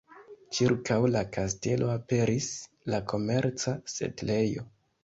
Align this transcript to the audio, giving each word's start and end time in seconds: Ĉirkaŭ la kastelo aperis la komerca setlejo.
Ĉirkaŭ 0.59 0.95
la 1.15 1.21
kastelo 1.35 1.91
aperis 1.99 2.49
la 2.95 3.05
komerca 3.15 3.77
setlejo. 3.99 4.69